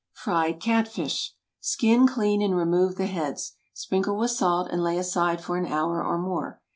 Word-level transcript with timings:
FRIED 0.13 0.59
CAT 0.59 0.87
FISH. 0.87 1.33
✠ 1.33 1.35
Skin, 1.63 2.07
clean, 2.07 2.41
and 2.41 2.55
remove 2.57 2.95
the 2.95 3.05
heads. 3.05 3.53
Sprinkle 3.75 4.17
with 4.17 4.31
salt, 4.31 4.67
and 4.71 4.81
lay 4.83 4.97
aside 4.97 5.43
for 5.43 5.57
an 5.57 5.67
hour 5.67 6.03
or 6.03 6.17
more. 6.17 6.59